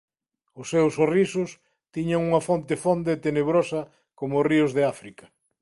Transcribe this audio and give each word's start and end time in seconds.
Os 0.59 0.67
seus 0.73 0.91
sorrisos 0.97 1.49
tiñan 1.95 2.21
unha 2.27 2.41
fonte 2.47 2.73
fonda 2.83 3.09
e 3.13 3.21
tenebrosa 3.25 3.81
coma 4.17 4.39
os 4.41 4.47
ríos 4.51 4.71
de 4.77 4.83
África. 4.93 5.25